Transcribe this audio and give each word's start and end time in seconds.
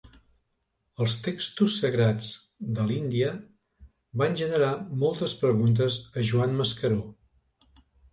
Els 1.03 1.15
textos 1.25 1.73
sagrats 1.81 2.29
de 2.79 2.85
l'Índia 2.91 3.27
van 4.21 4.37
generar 4.39 4.71
moltes 5.05 5.35
preguntes 5.43 5.99
al 6.15 6.27
Joan 6.31 6.57
Mascaró 6.63 6.99